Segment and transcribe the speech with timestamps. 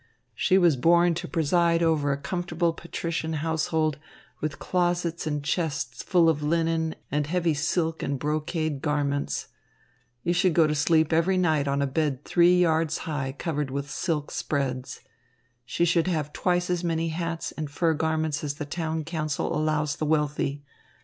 [0.33, 3.99] She was born to preside over a comfortable patrician household,
[4.39, 9.49] with closets and chests full of linen and heavy silk and brocade garments.
[10.25, 13.91] She should go to sleep every night on a bed three yards high covered with
[13.91, 15.01] silk spreads.
[15.65, 19.97] She should have twice as many hats and fur garments as the town council allows
[19.97, 20.63] the wealthy.